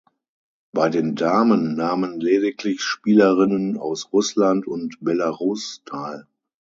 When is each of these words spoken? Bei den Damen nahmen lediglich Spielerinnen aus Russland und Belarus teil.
Bei 0.71 0.89
den 0.89 1.13
Damen 1.13 1.75
nahmen 1.75 2.19
lediglich 2.19 2.81
Spielerinnen 2.81 3.77
aus 3.77 4.11
Russland 4.11 4.65
und 4.65 4.97
Belarus 5.01 5.83
teil. 5.85 6.25